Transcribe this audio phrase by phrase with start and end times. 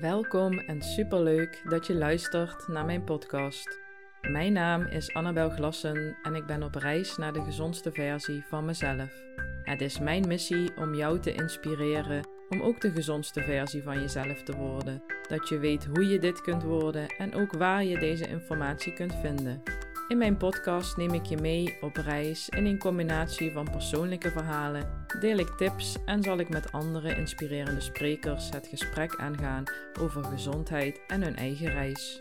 [0.00, 3.80] Welkom en superleuk dat je luistert naar mijn podcast.
[4.20, 8.64] Mijn naam is Annabel Glassen en ik ben op reis naar de gezondste versie van
[8.64, 9.22] mezelf.
[9.62, 14.42] Het is mijn missie om jou te inspireren om ook de gezondste versie van jezelf
[14.42, 15.02] te worden.
[15.28, 19.14] Dat je weet hoe je dit kunt worden en ook waar je deze informatie kunt
[19.14, 19.62] vinden.
[20.08, 25.01] In mijn podcast neem ik je mee op reis in een combinatie van persoonlijke verhalen,
[25.20, 29.64] deel ik tips en zal ik met andere inspirerende sprekers het gesprek aangaan
[30.00, 32.20] over gezondheid en hun eigen reis.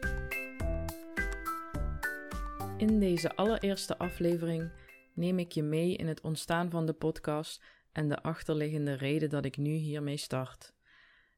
[2.77, 4.72] In deze allereerste aflevering
[5.13, 9.46] neem ik je mee in het ontstaan van de podcast en de achterliggende reden dat
[9.46, 10.73] ik nu hiermee start.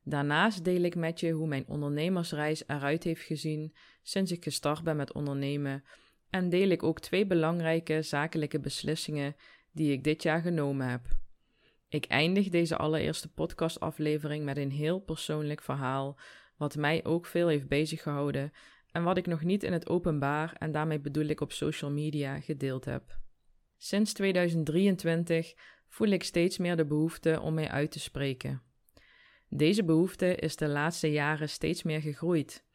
[0.04, 4.96] Daarnaast deel ik met je hoe mijn ondernemersreis eruit heeft gezien sinds ik gestart ben
[4.96, 5.84] met ondernemen
[6.30, 9.36] en deel ik ook twee belangrijke zakelijke beslissingen
[9.72, 11.22] die ik dit jaar genomen heb.
[11.94, 16.18] Ik eindig deze allereerste podcastaflevering met een heel persoonlijk verhaal,
[16.58, 18.52] wat mij ook veel heeft beziggehouden
[18.92, 22.40] en wat ik nog niet in het openbaar en daarmee bedoel ik op social media
[22.40, 23.18] gedeeld heb.
[23.78, 25.54] Sinds 2023
[25.88, 28.62] voel ik steeds meer de behoefte om mij uit te spreken.
[29.50, 32.66] Deze behoefte is de laatste jaren steeds meer gegroeid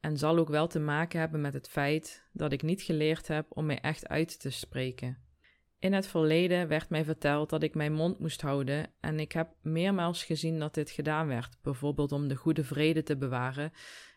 [0.00, 3.46] en zal ook wel te maken hebben met het feit dat ik niet geleerd heb
[3.48, 5.27] om mij echt uit te spreken.
[5.80, 9.54] In het verleden werd mij verteld dat ik mijn mond moest houden en ik heb
[9.62, 13.72] meermaals gezien dat dit gedaan werd, bijvoorbeeld om de goede vrede te bewaren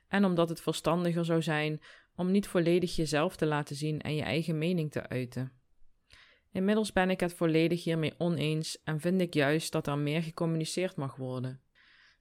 [0.08, 1.82] en omdat het verstandiger zou zijn
[2.16, 5.52] om niet volledig jezelf te laten zien en je eigen mening te uiten.
[6.52, 10.96] Inmiddels ben ik het volledig hiermee oneens en vind ik juist dat er meer gecommuniceerd
[10.96, 11.62] mag worden.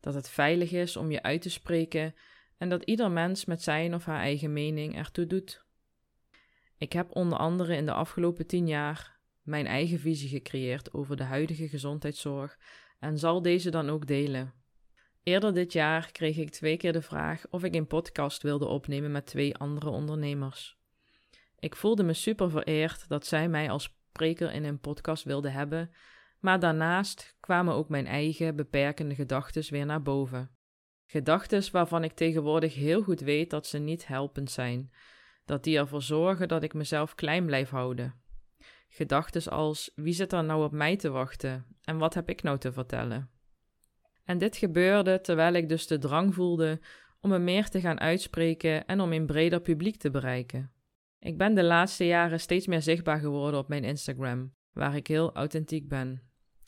[0.00, 2.14] Dat het veilig is om je uit te spreken
[2.58, 5.64] en dat ieder mens met zijn of haar eigen mening ertoe doet.
[6.78, 9.19] Ik heb onder andere in de afgelopen tien jaar
[9.51, 12.59] mijn eigen visie gecreëerd over de huidige gezondheidszorg
[12.98, 14.53] en zal deze dan ook delen.
[15.23, 19.11] Eerder dit jaar kreeg ik twee keer de vraag of ik een podcast wilde opnemen
[19.11, 20.78] met twee andere ondernemers.
[21.59, 25.91] Ik voelde me super vereerd dat zij mij als spreker in een podcast wilden hebben,
[26.39, 30.50] maar daarnaast kwamen ook mijn eigen beperkende gedachten weer naar boven.
[31.06, 34.93] Gedachten waarvan ik tegenwoordig heel goed weet dat ze niet helpend zijn,
[35.44, 38.15] dat die ervoor zorgen dat ik mezelf klein blijf houden.
[38.93, 42.59] Gedachten als wie zit er nou op mij te wachten en wat heb ik nou
[42.59, 43.31] te vertellen?
[44.25, 46.81] En dit gebeurde terwijl ik dus de drang voelde
[47.21, 50.73] om me meer te gaan uitspreken en om een breder publiek te bereiken.
[51.19, 55.34] Ik ben de laatste jaren steeds meer zichtbaar geworden op mijn Instagram, waar ik heel
[55.34, 56.22] authentiek ben.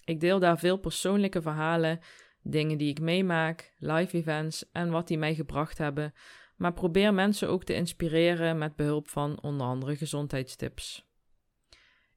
[0.05, 2.01] Ik deel daar veel persoonlijke verhalen
[2.43, 6.13] dingen die ik meemaak, live events en wat die mij gebracht hebben,
[6.57, 11.11] maar probeer mensen ook te inspireren met behulp van onder andere gezondheidstips.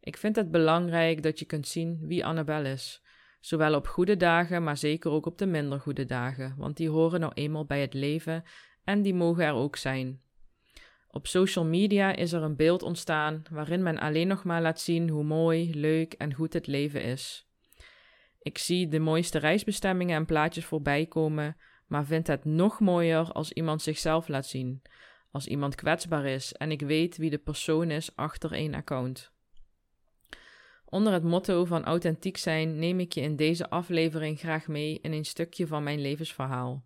[0.06, 3.02] Ik vind het belangrijk dat je kunt zien wie Annabel is,
[3.40, 7.20] zowel op goede dagen, maar zeker ook op de minder goede dagen, want die horen
[7.20, 8.44] nou eenmaal bij het leven
[8.84, 10.22] en die mogen er ook zijn.
[11.08, 15.10] Op social media is er een beeld ontstaan waarin men alleen nog maar laat zien
[15.10, 17.48] hoe mooi, leuk en goed het leven is.
[18.40, 23.52] Ik zie de mooiste reisbestemmingen en plaatjes voorbij komen, maar vind het nog mooier als
[23.52, 24.82] iemand zichzelf laat zien,
[25.32, 29.34] als iemand kwetsbaar is en ik weet wie de persoon is achter een account.
[30.96, 35.12] Onder het motto van authentiek zijn neem ik je in deze aflevering graag mee in
[35.12, 36.84] een stukje van mijn levensverhaal.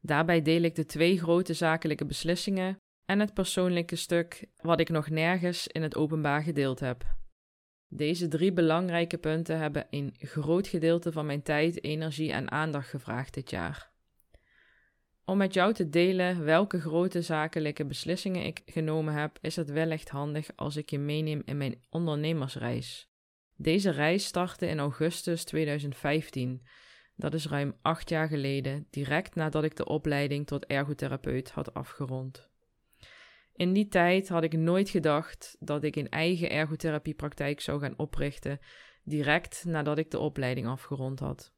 [0.00, 5.10] Daarbij deel ik de twee grote zakelijke beslissingen en het persoonlijke stuk wat ik nog
[5.10, 7.04] nergens in het openbaar gedeeld heb.
[7.88, 13.34] Deze drie belangrijke punten hebben een groot gedeelte van mijn tijd, energie en aandacht gevraagd
[13.34, 13.92] dit jaar.
[15.24, 20.08] Om met jou te delen welke grote zakelijke beslissingen ik genomen heb, is het wellicht
[20.08, 23.09] handig als ik je meeneem in mijn ondernemersreis.
[23.62, 26.62] Deze reis startte in augustus 2015.
[27.16, 32.48] Dat is ruim acht jaar geleden, direct nadat ik de opleiding tot ergotherapeut had afgerond.
[33.54, 38.58] In die tijd had ik nooit gedacht dat ik een eigen ergotherapiepraktijk zou gaan oprichten,
[39.04, 41.52] direct nadat ik de opleiding afgerond had.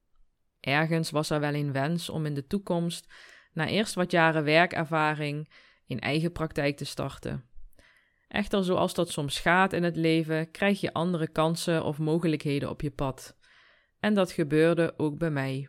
[0.60, 3.12] Ergens was er wel een wens om in de toekomst,
[3.52, 5.52] na eerst wat jaren werkervaring,
[5.86, 7.50] een eigen praktijk te starten.
[8.32, 12.80] Echter, zoals dat soms gaat in het leven, krijg je andere kansen of mogelijkheden op
[12.80, 13.36] je pad.
[14.00, 15.68] En dat gebeurde ook bij mij.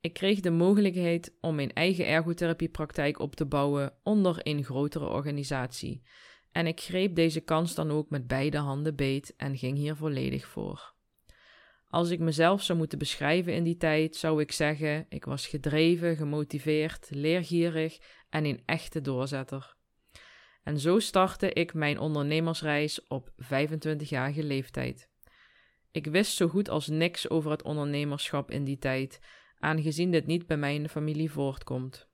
[0.00, 6.02] Ik kreeg de mogelijkheid om mijn eigen ergotherapiepraktijk op te bouwen onder een grotere organisatie.
[6.50, 10.46] En ik greep deze kans dan ook met beide handen beet en ging hier volledig
[10.46, 10.94] voor.
[11.88, 16.16] Als ik mezelf zou moeten beschrijven in die tijd, zou ik zeggen: ik was gedreven,
[16.16, 17.98] gemotiveerd, leergierig
[18.30, 19.80] en een echte doorzetter.
[20.62, 25.08] En zo startte ik mijn ondernemersreis op 25-jarige leeftijd.
[25.90, 29.20] Ik wist zo goed als niks over het ondernemerschap in die tijd
[29.58, 32.08] aangezien dit niet bij mij in de familie voortkomt.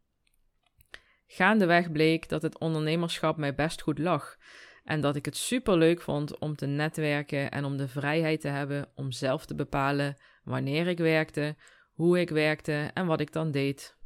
[1.27, 4.37] Gaandeweg bleek dat het ondernemerschap mij best goed lag
[4.85, 8.89] en dat ik het superleuk vond om te netwerken en om de vrijheid te hebben
[8.95, 11.57] om zelf te bepalen wanneer ik werkte,
[11.93, 13.98] hoe ik werkte en wat ik dan deed.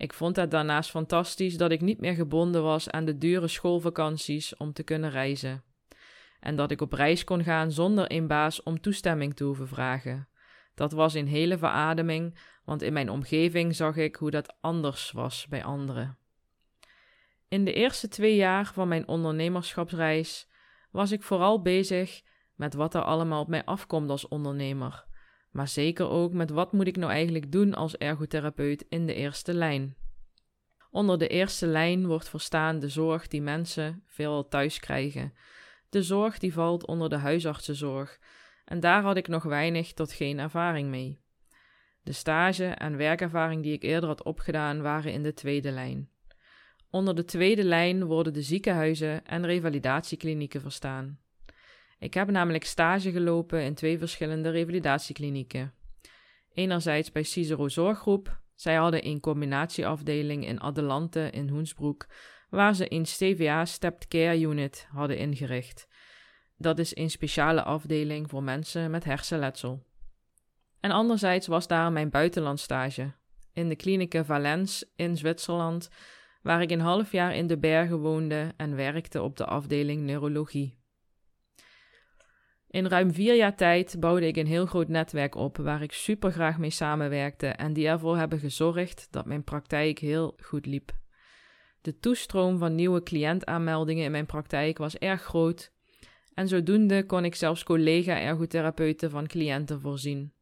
[0.00, 4.56] Ik vond het daarnaast fantastisch dat ik niet meer gebonden was aan de dure schoolvakanties
[4.56, 5.62] om te kunnen reizen.
[6.40, 10.28] En dat ik op reis kon gaan zonder een baas om toestemming te hoeven vragen.
[10.74, 15.46] Dat was een hele verademing, want in mijn omgeving zag ik hoe dat anders was
[15.48, 16.18] bij anderen.
[17.48, 20.48] In de eerste twee jaar van mijn ondernemerschapsreis
[20.90, 22.22] was ik vooral bezig
[22.54, 25.04] met wat er allemaal op mij afkomt als ondernemer,
[25.50, 29.54] maar zeker ook met wat moet ik nou eigenlijk doen als ergotherapeut in de eerste
[29.54, 29.96] lijn.
[30.90, 35.32] Onder de eerste lijn wordt verstaan de zorg die mensen veel thuis krijgen.
[35.88, 38.18] De zorg die valt onder de huisartsenzorg,
[38.64, 41.20] en daar had ik nog weinig tot geen ervaring mee.
[42.02, 46.10] De stage en werkervaring die ik eerder had opgedaan waren in de tweede lijn.
[46.90, 51.19] Onder de tweede lijn worden de ziekenhuizen en revalidatieklinieken verstaan.
[52.00, 55.74] Ik heb namelijk stage gelopen in twee verschillende revalidatieklinieken.
[56.52, 58.40] Enerzijds bij Cicero Zorggroep.
[58.54, 62.06] Zij hadden een combinatieafdeling in Adelante in Hoensbroek,
[62.50, 65.88] waar ze een CVA Stepped Care Unit hadden ingericht.
[66.56, 69.86] Dat is een speciale afdeling voor mensen met hersenletsel.
[70.80, 73.12] En anderzijds was daar mijn buitenlandstage
[73.52, 75.88] in de klinieke Valence in Zwitserland,
[76.42, 80.79] waar ik een half jaar in de bergen woonde en werkte op de afdeling neurologie.
[82.70, 86.32] In ruim vier jaar tijd bouwde ik een heel groot netwerk op waar ik super
[86.32, 90.92] graag mee samenwerkte en die ervoor hebben gezorgd dat mijn praktijk heel goed liep.
[91.80, 95.72] De toestroom van nieuwe cliëntaanmeldingen in mijn praktijk was erg groot
[96.34, 100.32] en zodoende kon ik zelfs collega-ergotherapeuten van cliënten voorzien.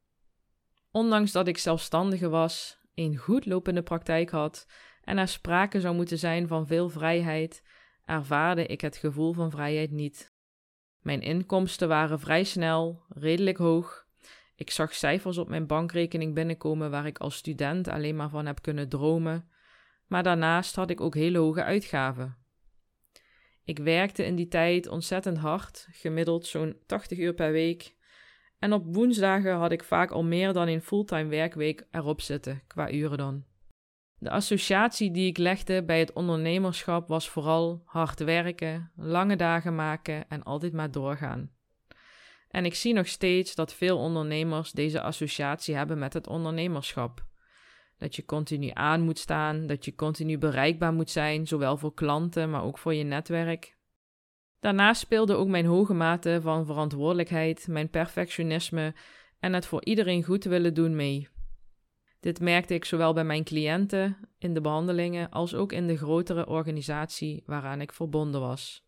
[0.91, 4.67] Ondanks dat ik zelfstandige was, een goed lopende praktijk had
[5.03, 7.63] en er sprake zou moeten zijn van veel vrijheid,
[8.05, 10.37] ervaarde ik het gevoel van vrijheid niet.
[11.01, 14.07] Mijn inkomsten waren vrij snel, redelijk hoog.
[14.55, 18.63] Ik zag cijfers op mijn bankrekening binnenkomen waar ik als student alleen maar van heb
[18.63, 19.49] kunnen dromen,
[20.07, 22.37] maar daarnaast had ik ook hele hoge uitgaven.
[23.65, 27.95] Ik werkte in die tijd ontzettend hard, gemiddeld zo'n 80 uur per week.
[28.59, 32.93] En op woensdagen had ik vaak al meer dan een fulltime werkweek erop zitten, qua
[32.93, 33.45] uren dan.
[34.21, 40.29] De associatie die ik legde bij het ondernemerschap was vooral hard werken, lange dagen maken
[40.29, 41.51] en altijd maar doorgaan.
[42.51, 47.27] En ik zie nog steeds dat veel ondernemers deze associatie hebben met het ondernemerschap.
[47.99, 52.51] Dat je continu aan moet staan, dat je continu bereikbaar moet zijn, zowel voor klanten,
[52.51, 53.77] maar ook voor je netwerk.
[54.61, 58.95] Daarnaast speelde ook mijn hoge mate van verantwoordelijkheid, mijn perfectionisme
[59.41, 61.29] en het voor iedereen goed willen doen mee.
[62.21, 66.47] Dit merkte ik zowel bij mijn cliënten in de behandelingen als ook in de grotere
[66.47, 68.87] organisatie waaraan ik verbonden was.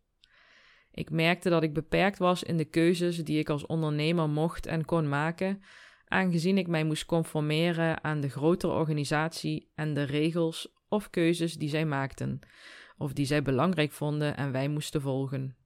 [0.92, 4.84] Ik merkte dat ik beperkt was in de keuzes die ik als ondernemer mocht en
[4.84, 5.62] kon maken,
[6.08, 11.68] aangezien ik mij moest conformeren aan de grotere organisatie en de regels of keuzes die
[11.68, 12.40] zij maakten,
[12.98, 15.56] of die zij belangrijk vonden en wij moesten volgen.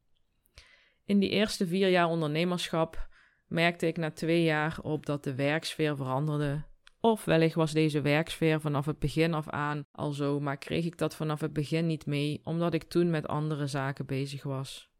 [1.05, 3.09] In die eerste vier jaar ondernemerschap
[3.47, 6.65] merkte ik na twee jaar op dat de werksfeer veranderde.
[7.05, 10.99] Of wellicht was deze werksfeer vanaf het begin af aan al zo, maar kreeg ik
[10.99, 14.91] dat vanaf het begin niet mee, omdat ik toen met andere zaken bezig was.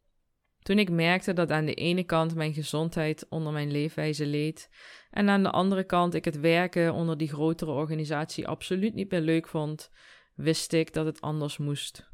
[0.59, 4.71] Toen ik merkte dat aan de ene kant mijn gezondheid onder mijn leefwijze leed
[5.11, 9.21] en aan de andere kant ik het werken onder die grotere organisatie absoluut niet meer
[9.21, 9.91] leuk vond,
[10.35, 12.11] wist ik dat het anders moest.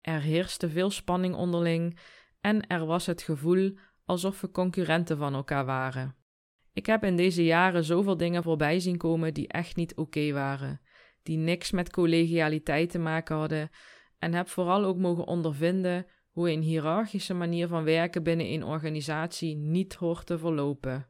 [0.00, 1.98] Er heerste veel spanning onderling
[2.40, 6.23] en er was het gevoel alsof we concurrenten van elkaar waren.
[6.74, 10.80] Ik heb in deze jaren zoveel dingen voorbij zien komen die echt niet oké waren,
[11.22, 13.70] die niks met collegialiteit te maken hadden,
[14.18, 19.56] en heb vooral ook mogen ondervinden hoe een hiërarchische manier van werken binnen een organisatie
[19.56, 21.08] niet hoort te verlopen.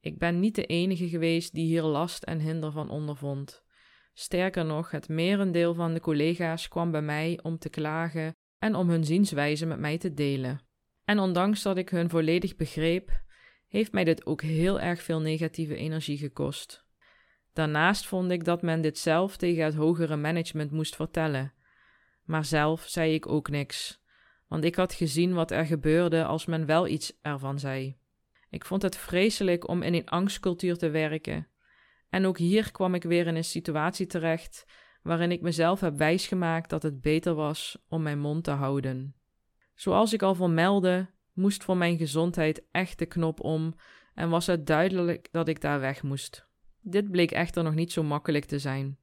[0.00, 3.64] Ik ben niet de enige geweest die hier last en hinder van ondervond.
[4.12, 8.88] Sterker nog, het merendeel van de collega's kwam bij mij om te klagen en om
[8.88, 10.60] hun zienswijze met mij te delen.
[11.04, 13.26] En ondanks dat ik hun volledig begreep,
[13.68, 16.86] heeft mij dit ook heel erg veel negatieve energie gekost.
[17.52, 21.52] Daarnaast vond ik dat men dit zelf tegen het hogere management moest vertellen.
[22.24, 24.02] Maar zelf zei ik ook niks,
[24.46, 27.96] want ik had gezien wat er gebeurde als men wel iets ervan zei.
[28.50, 31.48] Ik vond het vreselijk om in een angstcultuur te werken.
[32.10, 34.66] En ook hier kwam ik weer in een situatie terecht
[35.02, 39.14] waarin ik mezelf heb wijsgemaakt dat het beter was om mijn mond te houden.
[39.74, 43.74] Zoals ik al vermeldde, moest voor mijn gezondheid echt de knop om
[44.14, 46.46] en was het duidelijk dat ik daar weg moest.
[46.80, 48.98] Dit bleek echter nog niet zo makkelijk te zijn.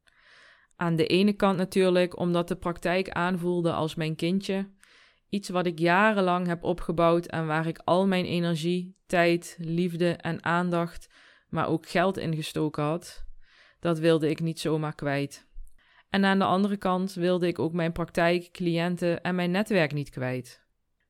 [0.75, 4.69] Aan de ene kant natuurlijk omdat de praktijk aanvoelde als mijn kindje,
[5.29, 10.43] iets wat ik jarenlang heb opgebouwd en waar ik al mijn energie, tijd, liefde en
[10.43, 11.09] aandacht,
[11.49, 13.25] maar ook geld in gestoken had.
[13.79, 15.47] Dat wilde ik niet zomaar kwijt.
[16.09, 20.09] En aan de andere kant wilde ik ook mijn praktijk, cliënten en mijn netwerk niet
[20.09, 20.64] kwijt.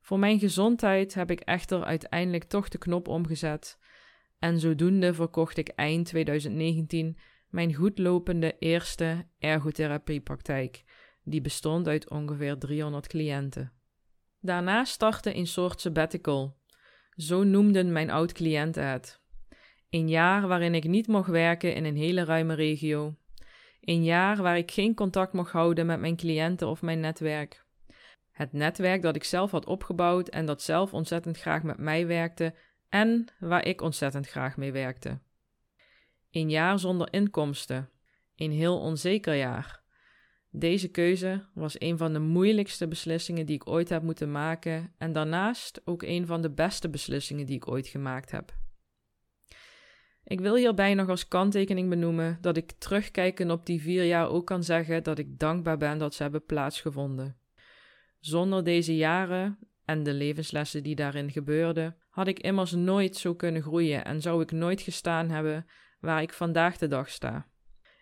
[0.05, 3.79] Voor mijn gezondheid heb ik echter uiteindelijk toch de knop omgezet
[4.39, 7.17] en zodoende verkocht ik eind 2019
[7.50, 10.83] mijn goedlopende eerste ergotherapiepraktijk,
[11.24, 13.71] die bestond uit ongeveer 300 cliënten.
[14.39, 16.57] Daarna startte een soort sabbatical.
[17.15, 19.21] Zo noemden mijn oud-cliënten het.
[19.89, 23.15] Een jaar waarin ik niet mocht werken in een hele ruime regio.
[23.81, 27.64] Een jaar waar ik geen contact mocht houden met mijn cliënten of mijn netwerk.
[28.36, 32.54] Het netwerk dat ik zelf had opgebouwd en dat zelf ontzettend graag met mij werkte
[32.89, 35.20] en waar ik ontzettend graag mee werkte.
[36.32, 37.89] Een jaar zonder inkomsten.
[38.36, 39.82] Een heel onzeker jaar.
[40.50, 45.13] Deze keuze was een van de moeilijkste beslissingen die ik ooit heb moeten maken en
[45.13, 48.56] daarnaast ook een van de beste beslissingen die ik ooit gemaakt heb.
[50.24, 54.46] Ik wil hierbij nog als kanttekening benoemen dat ik terugkijkend op die vier jaar ook
[54.46, 57.44] kan zeggen dat ik dankbaar ben dat ze hebben plaatsgevonden.
[58.25, 63.62] Zonder deze jaren en de levenslessen die daarin gebeurden, had ik immers nooit zo kunnen
[63.62, 65.65] groeien en zou ik nooit gestaan hebben
[66.00, 67.48] waar ik vandaag de dag sta.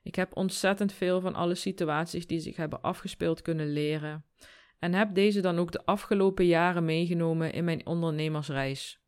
[0.04, 4.26] Ik heb ontzettend veel van alle situaties die zich hebben afgespeeld kunnen leren
[4.80, 9.00] en heb deze dan ook de afgelopen jaren meegenomen in mijn ondernemersreis.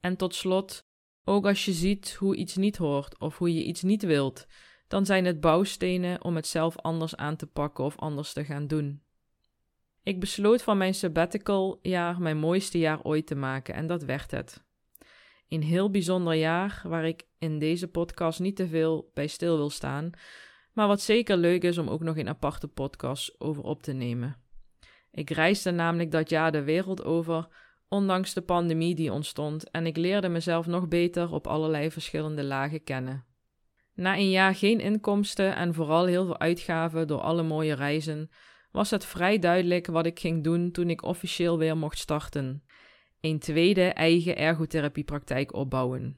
[0.00, 0.84] En tot slot,
[1.24, 4.46] ook als je ziet hoe iets niet hoort of hoe je iets niet wilt,
[4.88, 8.66] dan zijn het bouwstenen om het zelf anders aan te pakken of anders te gaan
[8.66, 9.02] doen.
[10.04, 14.30] Ik besloot van mijn sabbatical jaar mijn mooiste jaar ooit te maken en dat werd
[14.30, 14.64] het.
[15.48, 19.70] Een heel bijzonder jaar waar ik in deze podcast niet te veel bij stil wil
[19.70, 20.10] staan,
[20.72, 24.36] maar wat zeker leuk is om ook nog een aparte podcast over op te nemen.
[25.10, 27.48] Ik reisde namelijk dat jaar de wereld over,
[27.88, 32.84] ondanks de pandemie die ontstond, en ik leerde mezelf nog beter op allerlei verschillende lagen
[32.84, 33.24] kennen.
[33.94, 38.30] Na een jaar geen inkomsten en vooral heel veel uitgaven door alle mooie reizen,
[38.72, 42.62] was het vrij duidelijk wat ik ging doen toen ik officieel weer mocht starten.
[43.20, 46.16] Een tweede eigen ergotherapiepraktijk opbouwen.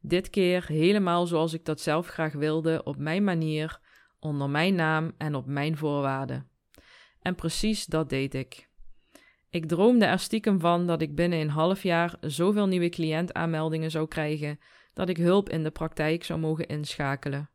[0.00, 3.80] Dit keer helemaal zoals ik dat zelf graag wilde, op mijn manier,
[4.18, 6.48] onder mijn naam en op mijn voorwaarden.
[7.22, 8.68] En precies dat deed ik.
[9.50, 14.08] Ik droomde er stiekem van dat ik binnen een half jaar zoveel nieuwe cliëntaanmeldingen zou
[14.08, 14.58] krijgen
[14.92, 17.50] dat ik hulp in de praktijk zou mogen inschakelen.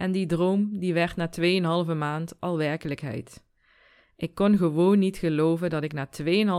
[0.00, 1.30] En die droom die werd na
[1.88, 3.44] 2,5 maand al werkelijkheid.
[4.16, 6.08] Ik kon gewoon niet geloven dat ik na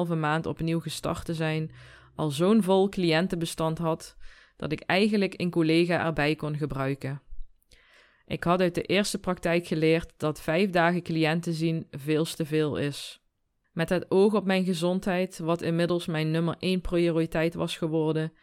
[0.10, 1.72] 2,5 maand opnieuw gestart te zijn
[2.16, 4.18] al zo'n vol cliëntenbestand had
[4.58, 7.22] dat ik eigenlijk een collega erbij kon gebruiken.
[8.26, 12.78] Ik had uit de eerste praktijk geleerd dat vijf dagen cliënten zien veel te veel
[12.78, 13.22] is.
[13.72, 18.34] Met het oog op mijn gezondheid, wat inmiddels mijn nummer één prioriteit was geworden,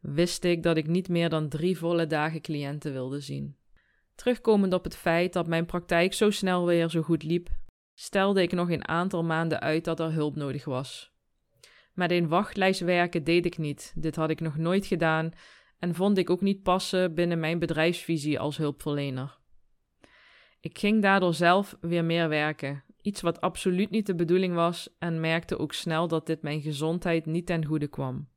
[0.00, 3.56] wist ik dat ik niet meer dan drie volle dagen cliënten wilde zien.
[4.16, 7.48] Terugkomend op het feit dat mijn praktijk zo snel weer zo goed liep,
[7.94, 11.14] stelde ik nog een aantal maanden uit dat er hulp nodig was.
[11.94, 15.32] Met een wachtlijst werken deed ik niet, dit had ik nog nooit gedaan
[15.78, 19.38] en vond ik ook niet passen binnen mijn bedrijfsvisie als hulpverlener.
[20.60, 25.20] Ik ging daardoor zelf weer meer werken, iets wat absoluut niet de bedoeling was en
[25.20, 28.28] merkte ook snel dat dit mijn gezondheid niet ten goede kwam.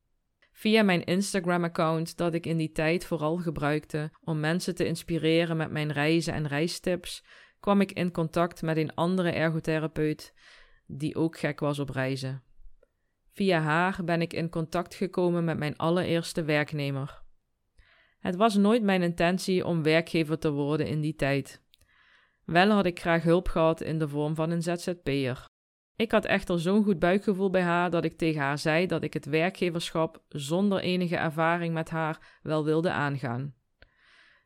[0.60, 5.72] Via mijn Instagram-account, dat ik in die tijd vooral gebruikte om mensen te inspireren met
[5.72, 7.24] mijn reizen en reistips,
[7.60, 10.34] kwam ik in contact met een andere ergotherapeut
[10.86, 12.44] die ook gek was op reizen.
[13.34, 17.22] Via haar ben ik in contact gekomen met mijn allereerste werknemer.
[18.20, 21.62] Het was nooit mijn intentie om werkgever te worden in die tijd.
[22.46, 25.48] Wel had ik graag hulp gehad in de vorm van een ZZP'er.
[26.00, 29.14] Ik had echter zo'n goed buikgevoel bij haar dat ik tegen haar zei dat ik
[29.14, 33.54] het werkgeverschap zonder enige ervaring met haar wel wilde aangaan.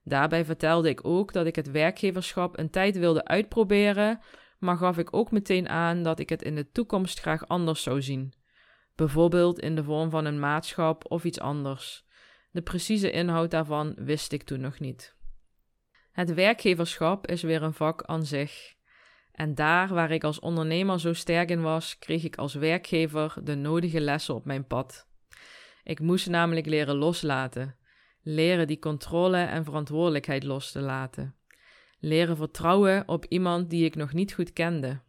[0.04, 4.20] Daarbij vertelde ik ook dat ik het werkgeverschap een tijd wilde uitproberen,
[4.60, 8.02] maar gaf ik ook meteen aan dat ik het in de toekomst graag anders zou
[8.02, 8.34] zien.
[8.96, 12.06] Bijvoorbeeld in de vorm van een maatschap of iets anders.
[12.52, 15.16] De precieze inhoud daarvan wist ik toen nog niet.
[16.12, 18.82] Het werkgeverschap is weer een vak aan zich.
[19.34, 23.56] En daar waar ik als ondernemer zo sterk in was, kreeg ik als werkgever de
[23.56, 25.08] nodige lessen op mijn pad.
[25.84, 27.76] Ik moest namelijk leren loslaten,
[28.22, 31.36] leren die controle en verantwoordelijkheid los te laten,
[32.00, 35.02] leren vertrouwen op iemand die ik nog niet goed kende.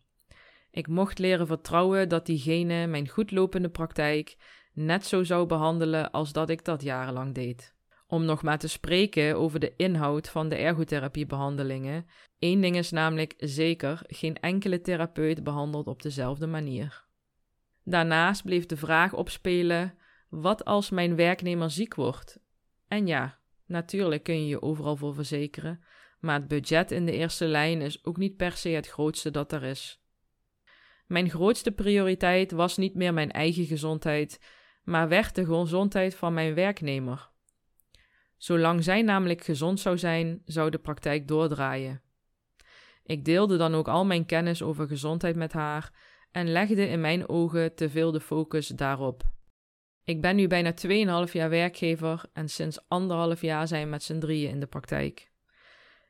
[0.71, 4.37] Ik mocht leren vertrouwen dat diegene mijn goedlopende praktijk
[4.73, 7.75] net zo zou behandelen als dat ik dat jarenlang deed.
[8.07, 12.07] Om nog maar te spreken over de inhoud van de ergotherapiebehandelingen.
[12.39, 17.05] Eén ding is namelijk zeker: geen enkele therapeut behandelt op dezelfde manier.
[17.85, 22.41] Daarnaast bleef de vraag opspelen: wat als mijn werknemer ziek wordt?
[22.89, 25.85] En ja, natuurlijk kun je je overal voor verzekeren,
[26.21, 29.53] maar het budget in de eerste lijn is ook niet per se het grootste dat
[29.53, 30.03] er is.
[31.07, 34.41] Mijn grootste prioriteit was niet meer mijn eigen gezondheid,
[34.83, 37.33] maar werd de gezondheid van mijn werknemer.
[38.45, 42.03] Zolang zij namelijk gezond zou zijn, zou de praktijk doordraaien.
[43.03, 45.93] Ik deelde dan ook al mijn kennis over gezondheid met haar
[46.31, 49.23] en legde in mijn ogen te veel de focus daarop.
[50.03, 50.75] Ik ben nu bijna
[51.27, 55.31] 2,5 jaar werkgever en sinds anderhalf jaar zijn we met z'n drieën in de praktijk.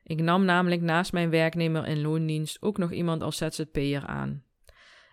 [0.03, 4.43] Ik nam namelijk naast mijn werknemer in loondienst ook nog iemand als ZZP'er aan.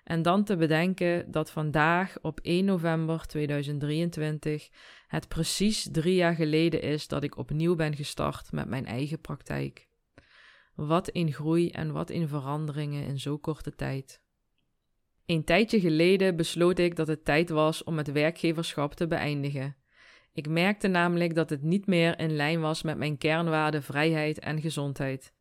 [0.05, 4.69] En dan te bedenken dat vandaag op 1 november 2023
[5.13, 9.89] het precies drie jaar geleden is dat ik opnieuw ben gestart met mijn eigen praktijk.
[10.75, 14.23] Wat in groei en wat in veranderingen in zo korte tijd.
[15.27, 19.77] Een tijdje geleden besloot ik dat het tijd was om het werkgeverschap te beëindigen.
[20.33, 24.61] Ik merkte namelijk dat het niet meer in lijn was met mijn kernwaarden vrijheid en
[24.61, 25.33] gezondheid.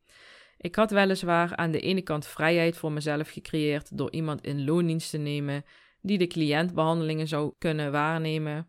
[0.57, 5.09] Ik had weliswaar aan de ene kant vrijheid voor mezelf gecreëerd door iemand in loondienst
[5.09, 5.63] te nemen
[6.01, 8.67] die de cliëntbehandelingen zou kunnen waarnemen,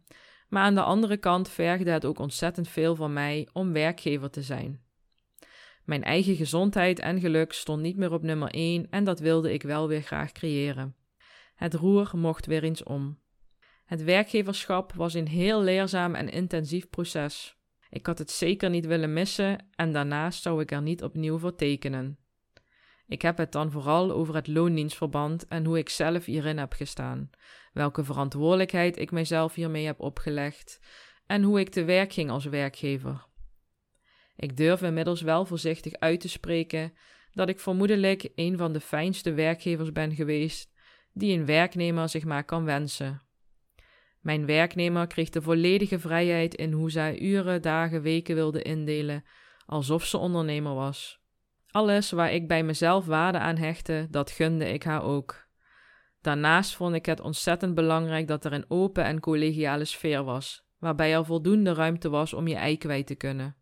[0.52, 4.42] maar aan de andere kant vergde het ook ontzettend veel van mij om werkgever te
[4.42, 4.80] zijn.
[5.84, 9.62] Mijn eigen gezondheid en geluk stond niet meer op nummer 1 en dat wilde ik
[9.62, 10.96] wel weer graag creëren.
[11.54, 13.18] Het roer mocht weer eens om.
[13.84, 17.56] Het werkgeverschap was een heel leerzaam en intensief proces.
[17.90, 21.54] Ik had het zeker niet willen missen en daarnaast zou ik er niet opnieuw voor
[21.54, 22.18] tekenen.
[23.06, 27.30] Ik heb het dan vooral over het loondienstverband en hoe ik zelf hierin heb gestaan,
[27.72, 30.80] welke verantwoordelijkheid ik mijzelf hiermee heb opgelegd
[31.26, 33.26] en hoe ik te werk ging als werkgever.
[34.36, 36.92] Ik durf inmiddels wel voorzichtig uit te spreken
[37.32, 40.72] dat ik vermoedelijk een van de fijnste werkgevers ben geweest
[41.12, 43.22] die een werknemer zich maar kan wensen.
[44.20, 49.24] Mijn werknemer kreeg de volledige vrijheid in hoe zij uren, dagen, weken wilde indelen,
[49.66, 51.20] alsof ze ondernemer was.
[51.70, 55.46] Alles waar ik bij mezelf waarde aan hechtte, dat gunde ik haar ook.
[56.22, 61.14] Daarnaast vond ik het ontzettend belangrijk dat er een open en collegiale sfeer was, waarbij
[61.14, 63.56] er voldoende ruimte was om je ei kwijt te kunnen.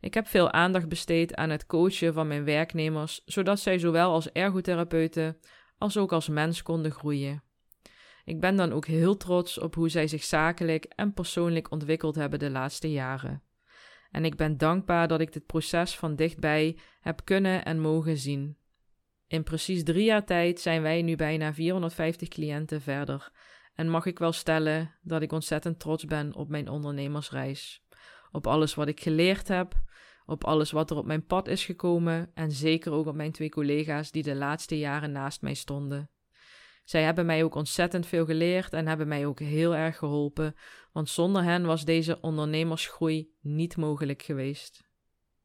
[0.00, 4.32] Ik heb veel aandacht besteed aan het coachen van mijn werknemers, zodat zij zowel als
[4.32, 5.38] ergotherapeuten
[5.78, 7.42] als ook als mens konden groeien.
[8.24, 12.38] Ik ben dan ook heel trots op hoe zij zich zakelijk en persoonlijk ontwikkeld hebben
[12.38, 13.42] de laatste jaren.
[14.10, 18.59] En ik ben dankbaar dat ik dit proces van dichtbij heb kunnen en mogen zien.
[19.30, 23.30] In precies drie jaar tijd zijn wij nu bijna 450 cliënten verder
[23.74, 27.82] en mag ik wel stellen dat ik ontzettend trots ben op mijn ondernemersreis.
[28.32, 29.74] Op alles wat ik geleerd heb,
[30.26, 33.48] op alles wat er op mijn pad is gekomen en zeker ook op mijn twee
[33.48, 36.10] collega's die de laatste jaren naast mij stonden.
[36.84, 40.54] Zij hebben mij ook ontzettend veel geleerd en hebben mij ook heel erg geholpen,
[40.92, 44.88] want zonder hen was deze ondernemersgroei niet mogelijk geweest.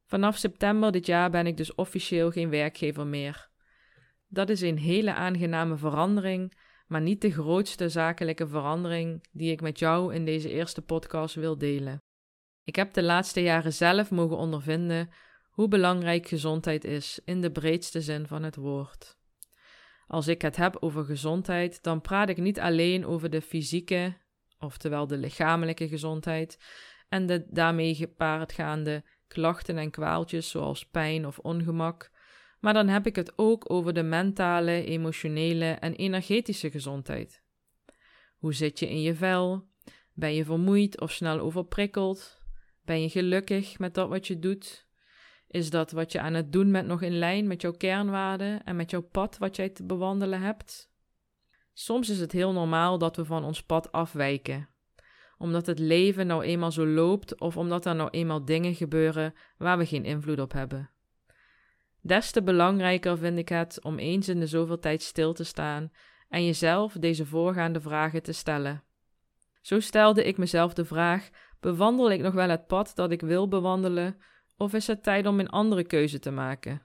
[0.05, 3.53] Vanaf september dit jaar ben ik dus officieel geen werkgever meer.
[4.35, 6.53] Dat is een hele aangename verandering,
[6.87, 11.57] maar niet de grootste zakelijke verandering die ik met jou in deze eerste podcast wil
[11.57, 12.01] delen.
[12.63, 15.09] Ik heb de laatste jaren zelf mogen ondervinden
[15.49, 19.17] hoe belangrijk gezondheid is in de breedste zin van het woord.
[20.07, 24.17] Als ik het heb over gezondheid, dan praat ik niet alleen over de fysieke,
[24.59, 26.57] oftewel de lichamelijke gezondheid,
[27.09, 32.13] en de daarmee gepaardgaande klachten en kwaaltjes zoals pijn of ongemak,
[32.65, 37.43] maar dan heb ik het ook over de mentale, emotionele en energetische gezondheid.
[38.37, 39.67] Hoe zit je in je vel?
[40.13, 42.41] Ben je vermoeid of snel overprikkeld?
[42.85, 44.87] Ben je gelukkig met dat wat je doet?
[45.47, 48.75] Is dat wat je aan het doen bent nog in lijn met jouw kernwaarden en
[48.75, 50.91] met jouw pad wat jij te bewandelen hebt?
[51.73, 54.69] Soms is het heel normaal dat we van ons pad afwijken,
[55.37, 59.77] omdat het leven nou eenmaal zo loopt of omdat er nou eenmaal dingen gebeuren waar
[59.77, 60.94] we geen invloed op hebben.
[62.05, 65.91] Des te belangrijker vind ik het om eens in de zoveel tijd stil te staan
[66.29, 68.83] en jezelf deze voorgaande vragen te stellen.
[69.61, 73.47] Zo stelde ik mezelf de vraag: bewandel ik nog wel het pad dat ik wil
[73.47, 74.17] bewandelen,
[74.57, 76.81] of is het tijd om een andere keuze te maken?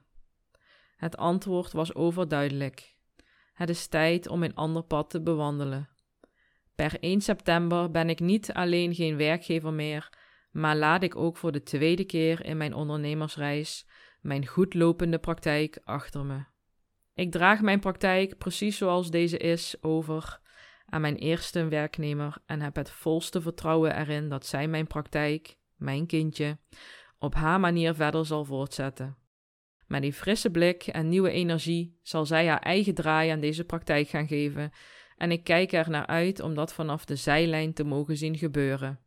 [0.95, 2.95] Het antwoord was overduidelijk.
[3.53, 5.89] Het is tijd om een ander pad te bewandelen.
[6.75, 10.09] Per 1 september ben ik niet alleen geen werkgever meer,
[10.51, 13.85] maar laat ik ook voor de tweede keer in mijn ondernemersreis
[14.21, 16.43] mijn goedlopende praktijk achter me.
[17.13, 20.39] Ik draag mijn praktijk precies zoals deze is over
[20.85, 26.05] aan mijn eerste werknemer en heb het volste vertrouwen erin dat zij mijn praktijk, mijn
[26.05, 26.57] kindje,
[27.19, 29.17] op haar manier verder zal voortzetten.
[29.87, 34.07] Met die frisse blik en nieuwe energie zal zij haar eigen draai aan deze praktijk
[34.07, 34.71] gaan geven
[35.17, 38.99] en ik kijk er naar uit om dat vanaf de zijlijn te mogen zien gebeuren.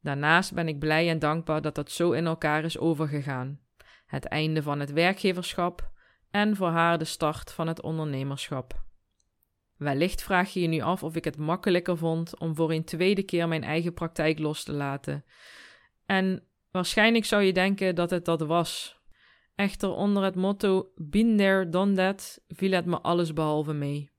[0.00, 3.65] Daarnaast ben ik blij en dankbaar dat dat zo in elkaar is overgegaan.
[4.06, 5.90] Het einde van het werkgeverschap
[6.30, 8.84] en voor haar de start van het ondernemerschap.
[9.76, 13.22] Wellicht vraag je je nu af of ik het makkelijker vond om voor een tweede
[13.22, 15.24] keer mijn eigen praktijk los te laten.
[16.06, 19.00] En waarschijnlijk zou je denken dat het dat was.
[19.54, 24.10] Echter, onder het motto Been there, done that, viel het me alles behalve mee.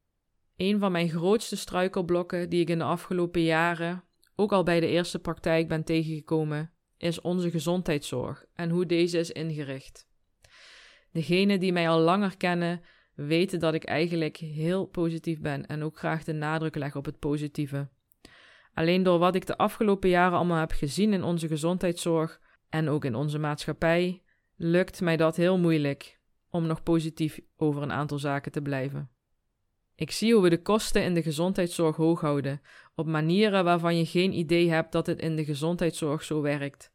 [0.56, 4.04] Een van mijn grootste struikelblokken die ik in de afgelopen jaren,
[4.36, 9.32] ook al bij de eerste praktijk, ben tegengekomen, is onze gezondheidszorg en hoe deze is
[9.32, 10.08] ingericht.
[11.12, 12.82] Degenen die mij al langer kennen,
[13.16, 17.20] weten dat ik eigenlijk heel positief ben en ook graag de nadruk leg op het
[17.20, 17.90] positieve.
[18.74, 23.06] Alleen door wat ik de afgelopen jaren allemaal heb gezien in onze gezondheidszorg en ook
[23.06, 24.22] in onze maatschappij,
[24.56, 29.10] lukt mij dat heel moeilijk om nog positief over een aantal zaken te blijven.
[29.98, 32.62] Ik zie hoe we de kosten in de gezondheidszorg hoog houden,
[32.96, 36.92] op manieren waarvan je geen idee hebt dat het in de gezondheidszorg zo werkt.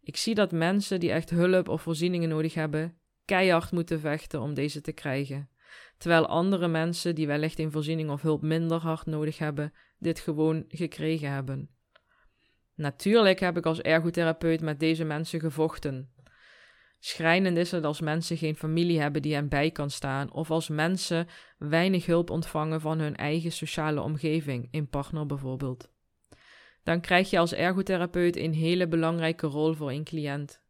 [0.00, 4.54] Ik zie dat mensen die echt hulp of voorzieningen nodig hebben, keihard moeten vechten om
[4.54, 5.50] deze te krijgen,
[5.98, 10.64] terwijl andere mensen die wellicht een voorziening of hulp minder hard nodig hebben, dit gewoon
[10.68, 11.70] gekregen hebben.
[12.74, 16.12] Natuurlijk heb ik als ergotherapeut met deze mensen gevochten,
[17.04, 20.68] Schrijnend is het als mensen geen familie hebben die hen bij kan staan, of als
[20.68, 21.26] mensen
[21.58, 25.90] weinig hulp ontvangen van hun eigen sociale omgeving, een partner bijvoorbeeld.
[26.82, 30.62] Dan krijg je als ergotherapeut een hele belangrijke rol voor een cliënt.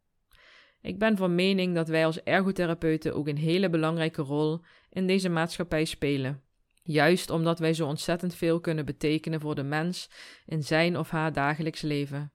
[0.81, 5.29] Ik ben van mening dat wij als ergotherapeuten ook een hele belangrijke rol in deze
[5.29, 6.41] maatschappij spelen.
[6.83, 10.09] Juist omdat wij zo ontzettend veel kunnen betekenen voor de mens
[10.45, 12.32] in zijn of haar dagelijks leven.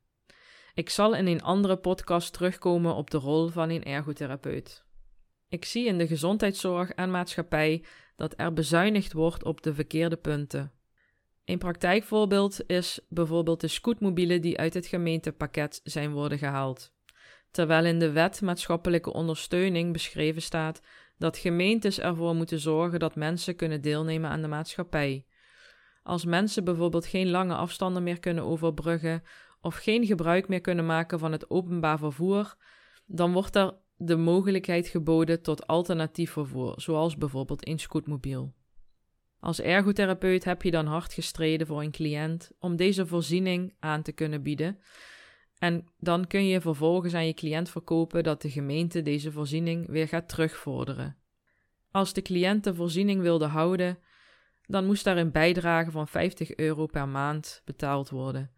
[0.79, 4.85] Ik zal in een andere podcast terugkomen op de rol van een ergotherapeut.
[5.49, 7.85] Ik zie in de gezondheidszorg en maatschappij
[8.17, 10.73] dat er bezuinigd wordt op de verkeerde punten.
[11.45, 16.93] Een praktijkvoorbeeld is bijvoorbeeld de scootmobielen die uit het gemeentepakket zijn worden gehaald.
[17.51, 20.83] Terwijl in de wet maatschappelijke ondersteuning beschreven staat
[21.17, 25.27] dat gemeentes ervoor moeten zorgen dat mensen kunnen deelnemen aan de maatschappij.
[26.03, 29.23] Als mensen bijvoorbeeld geen lange afstanden meer kunnen overbruggen
[29.61, 32.57] of geen gebruik meer kunnen maken van het openbaar vervoer,
[33.07, 38.55] dan wordt er de mogelijkheid geboden tot alternatief vervoer, zoals bijvoorbeeld een scootmobiel.
[39.41, 44.13] Als ergotherapeut heb je dan hard gestreden voor een cliënt om deze voorziening aan te
[44.13, 44.79] kunnen bieden.
[45.59, 50.09] En dan kun je vervolgens aan je cliënt verkopen dat de gemeente deze voorziening weer
[50.09, 51.17] gaat terugvorderen.
[51.91, 53.99] Als de cliënt de voorziening wilde houden,
[54.67, 58.51] dan moest daar een bijdrage van 50 euro per maand betaald worden.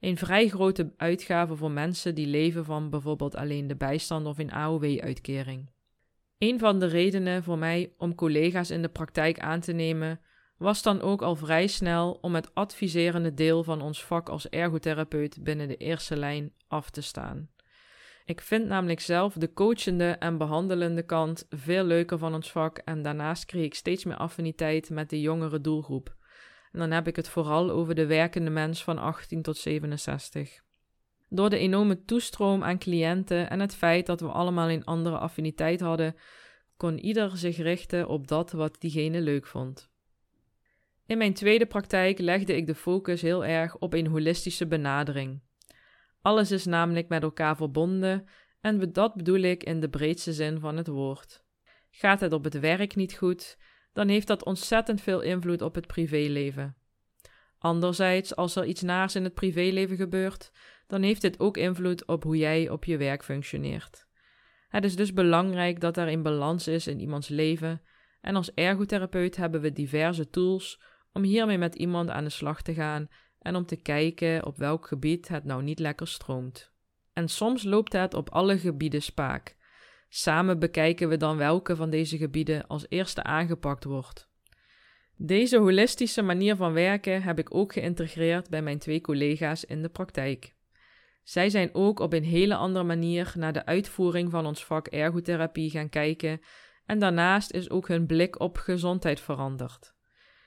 [0.00, 4.52] Een vrij grote uitgave voor mensen die leven van bijvoorbeeld alleen de bijstand of een
[4.52, 5.70] AOW-uitkering.
[6.38, 10.20] Een van de redenen voor mij om collega's in de praktijk aan te nemen
[10.56, 15.38] was dan ook al vrij snel om het adviserende deel van ons vak als ergotherapeut
[15.42, 17.48] binnen de eerste lijn af te staan.
[18.24, 23.02] Ik vind namelijk zelf de coachende en behandelende kant veel leuker van ons vak en
[23.02, 26.16] daarnaast kreeg ik steeds meer affiniteit met de jongere doelgroep.
[26.72, 30.62] En dan heb ik het vooral over de werkende mens van 18 tot 67.
[31.28, 35.80] Door de enorme toestroom aan cliënten en het feit dat we allemaal een andere affiniteit
[35.80, 36.16] hadden,
[36.76, 39.90] kon ieder zich richten op dat wat diegene leuk vond.
[41.06, 45.40] In mijn tweede praktijk legde ik de focus heel erg op een holistische benadering.
[46.22, 48.24] Alles is namelijk met elkaar verbonden
[48.60, 51.42] en dat bedoel ik in de breedste zin van het woord.
[51.90, 53.58] Gaat het op het werk niet goed,
[53.92, 56.76] dan heeft dat ontzettend veel invloed op het privéleven.
[57.58, 60.52] Anderzijds, als er iets naars in het privéleven gebeurt,
[60.86, 64.06] dan heeft dit ook invloed op hoe jij op je werk functioneert.
[64.68, 67.82] Het is dus belangrijk dat er een balans is in iemands leven,
[68.20, 70.80] en als ergotherapeut hebben we diverse tools
[71.12, 74.86] om hiermee met iemand aan de slag te gaan en om te kijken op welk
[74.86, 76.72] gebied het nou niet lekker stroomt.
[77.12, 79.56] En soms loopt het op alle gebieden spaak,
[80.08, 84.28] Samen bekijken we dan welke van deze gebieden als eerste aangepakt wordt.
[85.16, 89.88] Deze holistische manier van werken heb ik ook geïntegreerd bij mijn twee collega's in de
[89.88, 90.54] praktijk.
[91.22, 95.70] Zij zijn ook op een hele andere manier naar de uitvoering van ons vak ergotherapie
[95.70, 96.40] gaan kijken
[96.86, 99.94] en daarnaast is ook hun blik op gezondheid veranderd.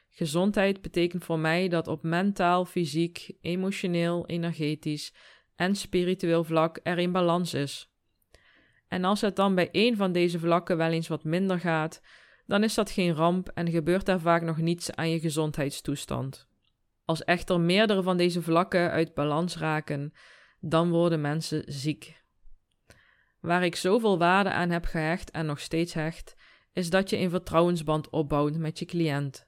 [0.10, 5.14] Gezondheid betekent voor mij dat op mentaal, fysiek, emotioneel, energetisch
[5.56, 7.91] en spiritueel vlak er een balans is.
[8.92, 12.02] En als het dan bij één van deze vlakken wel eens wat minder gaat,
[12.46, 16.48] dan is dat geen ramp en gebeurt er vaak nog niets aan je gezondheidstoestand.
[17.06, 20.14] Als echter meerdere van deze vlakken uit balans raken,
[20.60, 22.24] dan worden mensen ziek.
[23.40, 26.36] Waar ik zoveel waarde aan heb gehecht en nog steeds hecht,
[26.74, 29.48] is dat je een vertrouwensband opbouwt met je cliënt.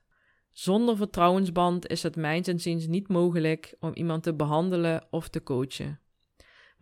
[0.52, 6.03] Zonder vertrouwensband is het mijns inziens niet mogelijk om iemand te behandelen of te coachen.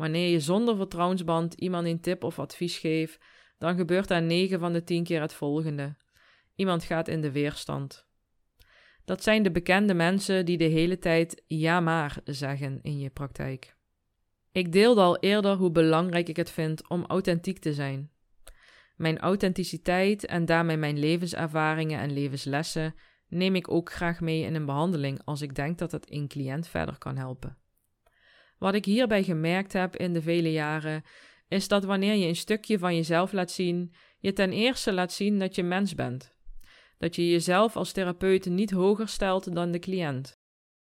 [0.01, 3.19] Wanneer je zonder vertrouwensband iemand een tip of advies geeft,
[3.57, 5.95] dan gebeurt er 9 van de 10 keer het volgende.
[6.55, 8.07] Iemand gaat in de weerstand.
[9.05, 13.75] Dat zijn de bekende mensen die de hele tijd ja maar zeggen in je praktijk.
[14.51, 18.11] Ik deelde al eerder hoe belangrijk ik het vind om authentiek te zijn.
[18.95, 22.95] Mijn authenticiteit en daarmee mijn levenservaringen en levenslessen
[23.27, 26.67] neem ik ook graag mee in een behandeling als ik denk dat het een cliënt
[26.67, 27.60] verder kan helpen.
[28.61, 31.03] Wat ik hierbij gemerkt heb in de vele jaren,
[31.47, 35.39] is dat wanneer je een stukje van jezelf laat zien, je ten eerste laat zien
[35.39, 36.35] dat je mens bent.
[36.97, 40.39] Dat je jezelf als therapeut niet hoger stelt dan de cliënt.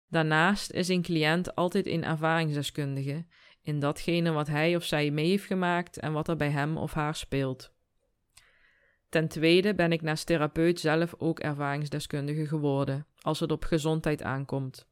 [0.09, 3.27] Daarnaast is een cliënt altijd een ervaringsdeskundige
[3.63, 6.93] in datgene wat hij of zij mee heeft gemaakt en wat er bij hem of
[6.93, 7.73] haar speelt.
[9.09, 14.89] Ten tweede ben ik naast therapeut zelf ook ervaringsdeskundige geworden, als het op gezondheid aankomt.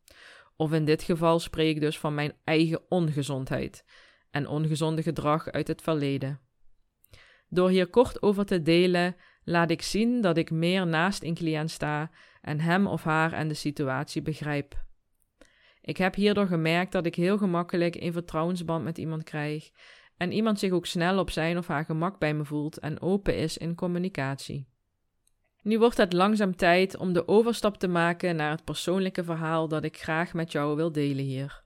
[0.57, 3.85] Of in dit geval spreek ik dus van mijn eigen ongezondheid
[4.31, 6.41] en ongezonde gedrag uit het verleden.
[7.49, 11.71] Door hier kort over te delen, laat ik zien dat ik meer naast een cliënt
[11.71, 12.11] sta
[12.41, 14.85] en hem of haar en de situatie begrijp.
[15.81, 19.71] Ik heb hierdoor gemerkt dat ik heel gemakkelijk een vertrouwensband met iemand krijg
[20.17, 23.37] en iemand zich ook snel op zijn of haar gemak bij me voelt en open
[23.37, 24.72] is in communicatie.
[25.63, 29.85] Nu wordt het langzaam tijd om de overstap te maken naar het persoonlijke verhaal dat
[29.85, 31.63] ik graag met jou wil delen hier.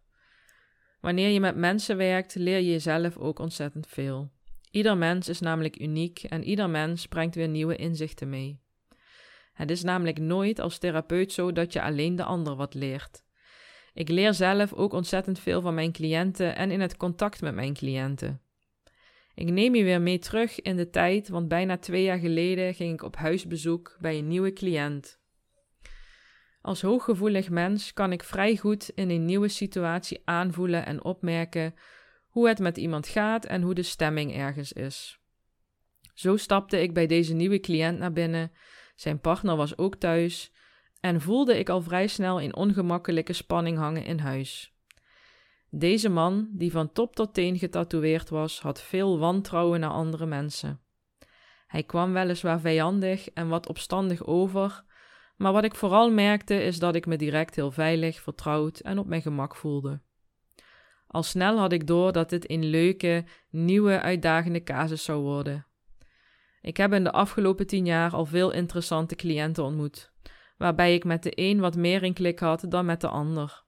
[1.00, 4.30] Wanneer je met mensen werkt, leer je jezelf ook ontzettend veel.
[4.70, 8.60] Ieder mens is namelijk uniek en ieder mens brengt weer nieuwe inzichten mee.
[9.52, 13.24] Het is namelijk nooit als therapeut zo dat je alleen de ander wat leert.
[13.94, 17.74] Ik leer zelf ook ontzettend veel van mijn cliënten en in het contact met mijn
[17.74, 18.40] cliënten.
[19.36, 22.92] Ik neem je weer mee terug in de tijd, want bijna twee jaar geleden ging
[22.92, 25.20] ik op huisbezoek bij een nieuwe cliënt.
[26.60, 31.74] Als hooggevoelig mens kan ik vrij goed in een nieuwe situatie aanvoelen en opmerken
[32.28, 35.20] hoe het met iemand gaat en hoe de stemming ergens is.
[36.14, 38.52] Zo stapte ik bij deze nieuwe cliënt naar binnen.
[38.94, 40.52] Zijn partner was ook thuis
[41.00, 44.75] en voelde ik al vrij snel een ongemakkelijke spanning hangen in huis.
[45.70, 50.80] Deze man, die van top tot teen getatoeëerd was, had veel wantrouwen naar andere mensen.
[51.66, 54.84] Hij kwam weliswaar vijandig en wat opstandig over,
[55.36, 59.06] maar wat ik vooral merkte is dat ik me direct heel veilig, vertrouwd en op
[59.06, 60.00] mijn gemak voelde.
[61.06, 65.66] Al snel had ik door dat dit een leuke, nieuwe, uitdagende casus zou worden.
[66.60, 70.12] Ik heb in de afgelopen tien jaar al veel interessante cliënten ontmoet,
[70.56, 73.64] waarbij ik met de een wat meer in klik had dan met de ander.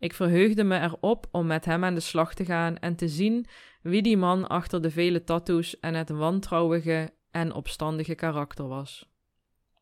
[0.00, 3.46] Ik verheugde me erop om met hem aan de slag te gaan en te zien
[3.82, 9.08] wie die man achter de vele tattoos en het wantrouwige en opstandige karakter was.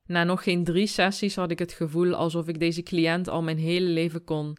[0.07, 3.59] Na nog geen drie sessies had ik het gevoel alsof ik deze cliënt al mijn
[3.59, 4.57] hele leven kon,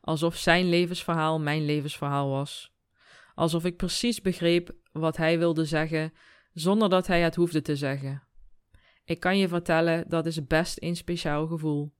[0.00, 2.72] alsof zijn levensverhaal mijn levensverhaal was.
[3.34, 6.12] Alsof ik precies begreep wat hij wilde zeggen,
[6.52, 8.22] zonder dat hij het hoefde te zeggen.
[9.04, 11.92] Ik kan je vertellen, dat is best een speciaal gevoel.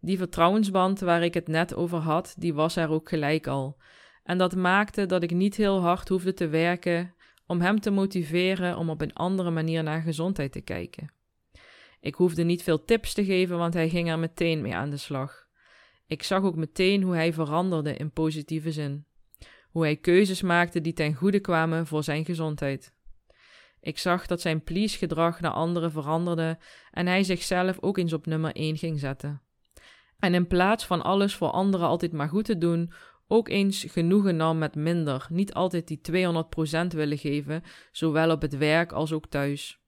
[0.00, 3.76] Die vertrouwensband waar ik het net over had, die was er ook gelijk al.
[4.22, 7.14] En dat maakte dat ik niet heel hard hoefde te werken
[7.46, 11.12] om hem te motiveren om op een andere manier naar gezondheid te kijken.
[12.00, 14.96] Ik hoefde niet veel tips te geven, want hij ging er meteen mee aan de
[14.96, 15.46] slag.
[16.06, 19.06] Ik zag ook meteen hoe hij veranderde in positieve zin.
[19.70, 22.94] Hoe hij keuzes maakte die ten goede kwamen voor zijn gezondheid.
[23.80, 26.58] Ik zag dat zijn please-gedrag naar anderen veranderde
[26.90, 29.42] en hij zichzelf ook eens op nummer 1 ging zetten.
[30.18, 32.92] En in plaats van alles voor anderen altijd maar goed te doen,
[33.26, 38.56] ook eens genoegen nam met minder, niet altijd die 200% willen geven, zowel op het
[38.56, 39.80] werk als ook thuis.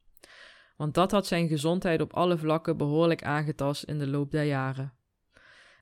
[0.77, 4.93] Want dat had zijn gezondheid op alle vlakken behoorlijk aangetast in de loop der jaren.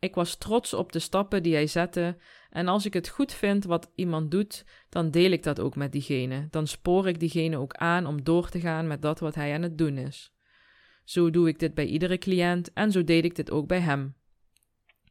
[0.00, 2.16] Ik was trots op de stappen die hij zette,
[2.50, 5.92] en als ik het goed vind wat iemand doet, dan deel ik dat ook met
[5.92, 6.48] diegene.
[6.50, 9.62] Dan spoor ik diegene ook aan om door te gaan met dat wat hij aan
[9.62, 10.32] het doen is.
[11.04, 14.16] Zo doe ik dit bij iedere cliënt en zo deed ik dit ook bij hem.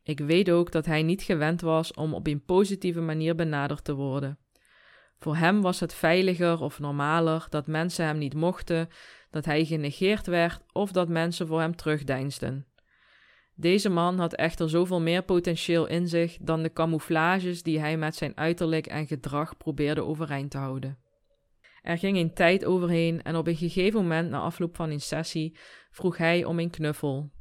[0.08, 3.94] Ik weet ook dat hij niet gewend was om op een positieve manier benaderd te
[3.94, 4.38] worden.
[5.20, 8.90] Voor hem was het veiliger of normaler dat mensen hem niet mochten,
[9.30, 12.66] dat hij genegeerd werd of dat mensen voor hem terugdeinsden.
[13.56, 18.16] Deze man had echter zoveel meer potentieel in zich dan de camouflages die hij met
[18.16, 20.98] zijn uiterlijk en gedrag probeerde overeind te houden.
[21.82, 25.58] Er ging een tijd overheen en op een gegeven moment na afloop van een sessie
[25.92, 27.32] vroeg hij om een knuffel.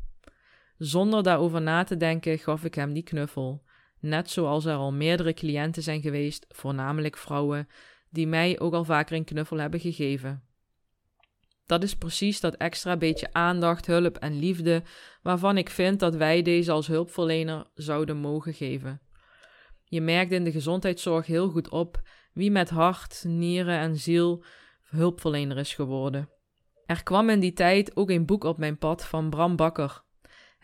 [0.79, 3.63] Zonder daarover na te denken gaf ik hem die knuffel.
[4.01, 7.69] Net zoals er al meerdere cliënten zijn geweest, voornamelijk vrouwen,
[8.11, 10.43] die mij ook al vaker een knuffel hebben gegeven.
[11.67, 14.83] Dat is precies dat extra beetje aandacht, hulp en liefde
[15.23, 19.01] waarvan ik vind dat wij deze als hulpverlener zouden mogen geven.
[19.85, 24.45] Je merkt in de gezondheidszorg heel goed op wie met hart, nieren en ziel
[24.83, 26.29] hulpverlener is geworden.
[26.87, 30.05] Er kwam in die tijd ook een boek op mijn pad van Bram Bakker.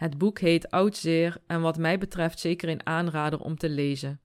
[0.02, 4.20] Het boek heet Oudzeer en wat mij betreft zeker een aanrader om te lezen.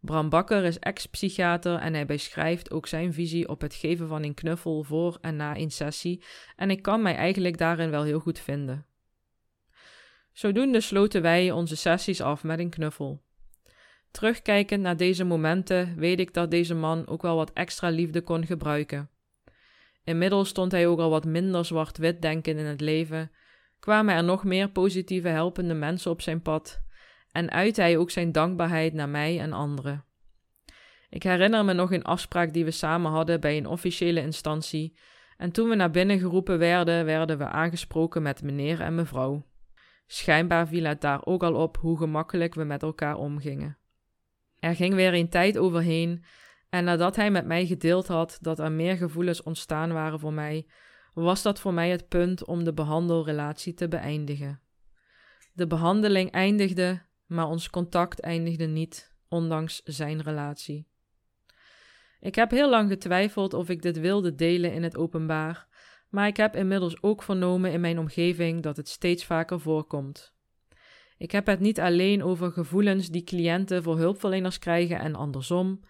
[0.00, 4.34] Bram Bakker is ex-psychiater en hij beschrijft ook zijn visie op het geven van een
[4.34, 6.22] knuffel voor en na een sessie
[6.56, 8.86] en ik kan mij eigenlijk daarin wel heel goed vinden.
[10.32, 13.22] Zodoende sloten wij onze sessies af met een knuffel.
[14.10, 18.46] Terugkijkend naar deze momenten weet ik dat deze man ook wel wat extra liefde kon
[18.46, 19.10] gebruiken.
[20.04, 23.30] Inmiddels stond hij ook al wat minder zwart-wit denken in het leven,
[23.82, 26.80] kwamen er nog meer positieve helpende mensen op zijn pad
[27.32, 30.04] en uitte hij ook zijn dankbaarheid naar mij en anderen.
[31.08, 34.98] Ik herinner me nog een afspraak die we samen hadden bij een officiële instantie,
[35.36, 39.46] en toen we naar binnen geroepen werden, werden we aangesproken met meneer en mevrouw.
[40.06, 43.78] Schijnbaar viel het daar ook al op hoe gemakkelijk we met elkaar omgingen.
[44.58, 46.24] Er ging weer een tijd overheen,
[46.68, 50.66] en nadat hij met mij gedeeld had dat er meer gevoelens ontstaan waren voor mij,
[51.12, 54.60] was dat voor mij het punt om de behandelrelatie te beëindigen.
[55.52, 60.86] De behandeling eindigde, maar ons contact eindigde niet, ondanks zijn relatie.
[62.20, 65.68] Ik heb heel lang getwijfeld of ik dit wilde delen in het openbaar,
[66.08, 70.34] maar ik heb inmiddels ook vernomen in mijn omgeving dat het steeds vaker voorkomt.
[71.16, 75.80] Ik heb het niet alleen over gevoelens die cliënten voor hulpverleners krijgen en andersom,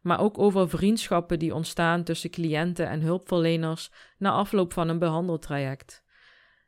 [0.00, 6.04] maar ook over vriendschappen die ontstaan tussen cliënten en hulpverleners na afloop van een behandeltraject.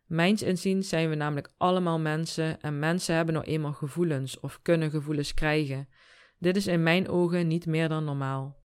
[0.06, 4.90] Mijns inziens zijn we namelijk allemaal mensen en mensen hebben nou eenmaal gevoelens of kunnen
[4.90, 5.88] gevoelens krijgen.
[6.38, 8.60] Dit is in mijn ogen niet meer dan normaal.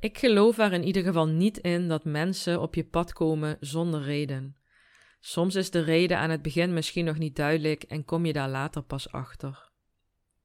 [0.00, 4.02] Ik geloof er in ieder geval niet in dat mensen op je pad komen zonder
[4.02, 4.56] reden.
[5.20, 8.48] Soms is de reden aan het begin misschien nog niet duidelijk en kom je daar
[8.48, 9.70] later pas achter.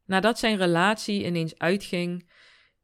[0.05, 2.29] Nadat zijn relatie ineens uitging,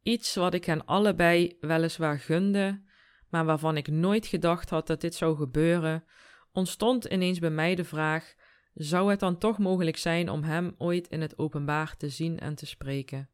[0.04, 2.82] iets wat ik hen allebei weliswaar gunde,
[3.30, 6.04] maar waarvan ik nooit gedacht had dat dit zou gebeuren,
[6.52, 8.34] ontstond ineens bij mij de vraag:
[8.74, 12.56] zou het dan toch mogelijk zijn om hem ooit in het openbaar te zien en
[12.56, 13.30] te spreken?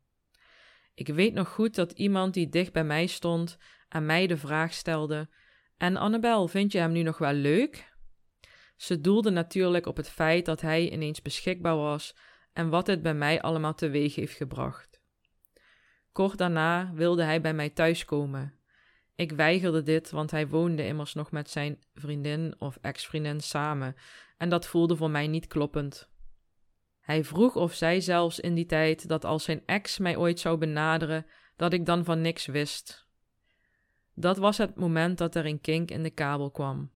[0.93, 4.73] Ik weet nog goed dat iemand die dicht bij mij stond aan mij de vraag
[4.73, 5.29] stelde:
[5.77, 7.93] En Annabel, vind je hem nu nog wel leuk?
[8.75, 12.15] Ze doelde natuurlijk op het feit dat hij ineens beschikbaar was
[12.53, 14.88] en wat het bij mij allemaal teweeg heeft gebracht.
[16.11, 18.59] Kort daarna wilde hij bij mij thuiskomen
[19.19, 23.95] ik weigerde dit, want hij woonde immers nog met zijn vriendin of ex-vriendin samen,
[24.37, 26.09] en dat voelde voor mij niet kloppend.
[26.99, 30.57] Hij vroeg of zij zelfs in die tijd dat als zijn ex mij ooit zou
[30.57, 33.07] benaderen, dat ik dan van niks wist.
[34.13, 36.91] Dat was het moment dat er een kink in de kabel kwam.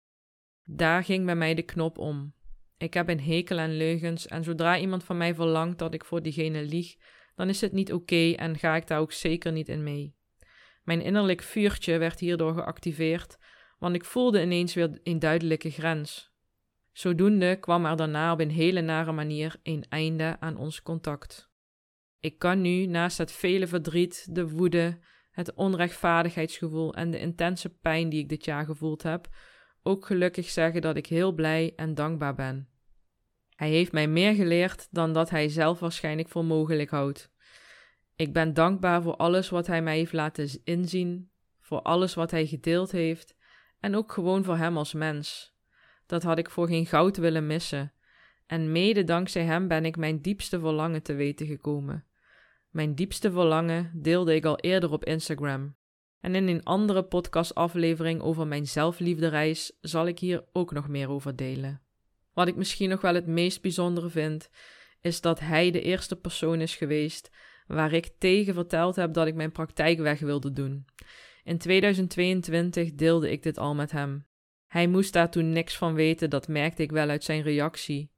[0.63, 2.33] Daar ging bij mij de knop om.
[2.77, 6.21] Ik heb een hekel aan leugens en zodra iemand van mij verlangt dat ik voor
[6.21, 6.95] diegene lieg,
[7.39, 10.15] dan is het niet oké en ga ik daar ook zeker niet in mee.
[10.83, 13.37] Mijn innerlijk vuurtje werd hierdoor geactiveerd,
[13.77, 16.31] want ik voelde ineens weer een duidelijke grens.
[16.91, 21.49] Zodoende kwam er daarna op een hele nare manier een einde aan ons contact.
[22.19, 24.99] Ik kan nu, naast het vele verdriet, de woede,
[25.31, 29.27] het onrechtvaardigheidsgevoel en de intense pijn die ik dit jaar gevoeld heb,
[29.83, 32.69] ook gelukkig zeggen dat ik heel blij en dankbaar ben.
[33.59, 37.31] Hij heeft mij meer geleerd dan dat hij zelf waarschijnlijk voor mogelijk houdt.
[38.15, 42.45] Ik ben dankbaar voor alles wat Hij mij heeft laten inzien, voor alles wat Hij
[42.45, 43.35] gedeeld heeft
[43.79, 45.55] en ook gewoon voor Hem als mens.
[46.05, 47.93] Dat had ik voor geen goud willen missen.
[48.45, 52.05] En mede dankzij Hem ben ik mijn diepste verlangen te weten gekomen.
[52.69, 55.75] Mijn diepste verlangen deelde ik al eerder op Instagram.
[56.19, 61.35] En in een andere podcastaflevering over mijn zelfliefdereis zal ik hier ook nog meer over
[61.35, 61.88] delen.
[62.33, 64.49] Wat ik misschien nog wel het meest bijzondere vind,
[65.01, 67.29] is dat hij de eerste persoon is geweest
[67.67, 70.85] waar ik tegen verteld heb dat ik mijn praktijk weg wilde doen.
[71.43, 74.25] In 2022 deelde ik dit al met hem.
[74.67, 78.11] Hij moest daar toen niks van weten, dat merkte ik wel uit zijn reactie.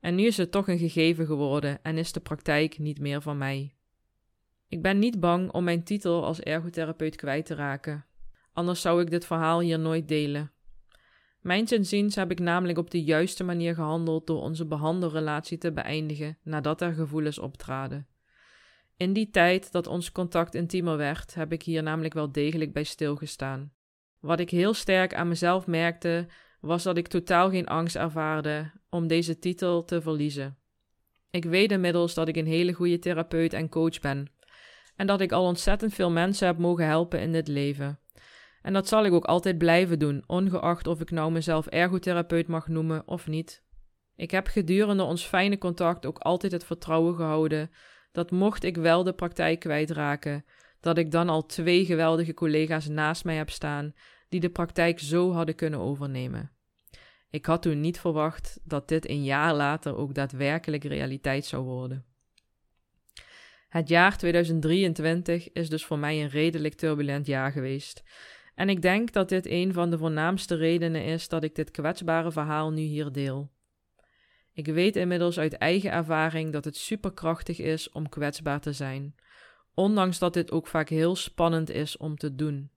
[0.00, 3.38] En nu is het toch een gegeven geworden en is de praktijk niet meer van
[3.38, 3.74] mij.
[4.68, 8.04] Ik ben niet bang om mijn titel als ergotherapeut kwijt te raken.
[8.52, 10.52] Anders zou ik dit verhaal hier nooit delen.
[11.42, 16.38] Mijns inziens heb ik namelijk op de juiste manier gehandeld door onze behandelrelatie te beëindigen
[16.42, 18.06] nadat er gevoelens optraden.
[18.96, 22.82] In die tijd dat ons contact intiemer werd, heb ik hier namelijk wel degelijk bij
[22.82, 23.72] stilgestaan.
[24.20, 26.26] Wat ik heel sterk aan mezelf merkte,
[26.60, 30.58] was dat ik totaal geen angst ervaarde om deze titel te verliezen.
[31.30, 34.30] Ik weet inmiddels dat ik een hele goede therapeut en coach ben.
[34.96, 38.01] En dat ik al ontzettend veel mensen heb mogen helpen in dit leven.
[38.62, 42.68] En dat zal ik ook altijd blijven doen, ongeacht of ik nou mezelf ergotherapeut mag
[42.68, 43.62] noemen of niet.
[44.16, 47.70] Ik heb gedurende ons fijne contact ook altijd het vertrouwen gehouden
[48.12, 50.44] dat mocht ik wel de praktijk kwijtraken,
[50.80, 53.94] dat ik dan al twee geweldige collega's naast mij heb staan
[54.28, 56.50] die de praktijk zo hadden kunnen overnemen.
[57.30, 62.04] Ik had toen niet verwacht dat dit een jaar later ook daadwerkelijk realiteit zou worden.
[63.68, 68.02] Het jaar 2023 is dus voor mij een redelijk turbulent jaar geweest.
[68.54, 72.32] En ik denk dat dit een van de voornaamste redenen is dat ik dit kwetsbare
[72.32, 73.50] verhaal nu hier deel.
[74.52, 79.14] Ik weet inmiddels uit eigen ervaring dat het superkrachtig is om kwetsbaar te zijn,
[79.74, 82.70] ondanks dat dit ook vaak heel spannend is om te doen.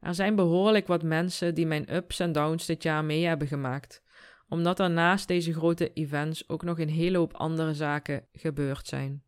[0.00, 4.02] Er zijn behoorlijk wat mensen die mijn ups en downs dit jaar mee hebben gemaakt,
[4.48, 9.22] omdat er naast deze grote events ook nog een hele hoop andere zaken gebeurd zijn.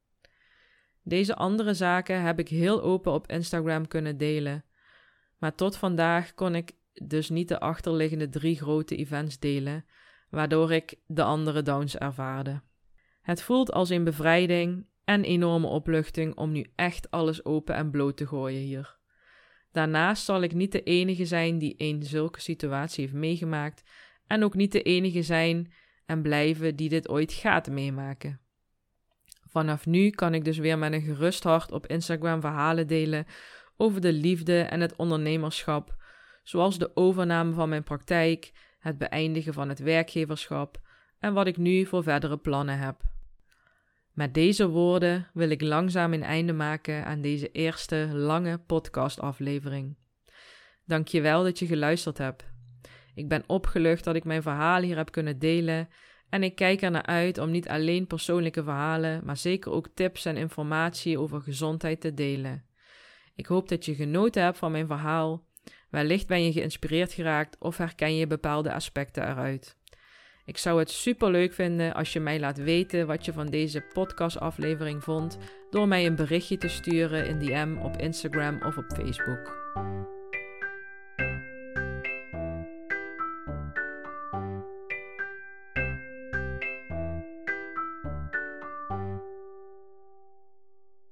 [1.03, 4.65] Deze andere zaken heb ik heel open op Instagram kunnen delen,
[5.39, 9.85] maar tot vandaag kon ik dus niet de achterliggende drie grote events delen,
[10.31, 12.61] waardoor ik de andere downs ervaarde.
[13.23, 18.17] Het voelt als een bevrijding en enorme opluchting om nu echt alles open en bloot
[18.17, 18.97] te gooien hier.
[19.73, 23.83] Daarnaast zal ik niet de enige zijn die een zulke situatie heeft meegemaakt
[24.27, 25.73] en ook niet de enige zijn
[26.07, 28.41] en blijven die dit ooit gaat meemaken.
[29.49, 33.27] Vanaf nu kan ik dus weer met een gerust hart op Instagram verhalen delen
[33.77, 35.97] over de liefde en het ondernemerschap,
[36.43, 40.81] zoals de overname van mijn praktijk, het beëindigen van het werkgeverschap
[41.19, 43.01] en wat ik nu voor verdere plannen heb.
[44.13, 49.97] Met deze woorden wil ik langzaam een einde maken aan deze eerste lange podcastaflevering.
[50.85, 52.45] Dankjewel dat je geluisterd hebt.
[53.15, 55.89] Ik ben opgelucht dat ik mijn verhaal hier heb kunnen delen
[56.29, 60.25] en ik kijk er naar uit om niet alleen persoonlijke verhalen, maar zeker ook tips
[60.25, 62.66] en informatie over gezondheid te delen.
[63.37, 65.45] Ik hoop dat je genoten hebt van mijn verhaal.
[65.91, 69.77] Wellicht ben je geïnspireerd geraakt of herken je bepaalde aspecten eruit.
[70.45, 73.81] Ik zou het super leuk vinden als je mij laat weten wat je van deze
[73.93, 75.39] podcastaflevering vond
[75.71, 79.65] door mij een berichtje te sturen in DM op Instagram of op Facebook.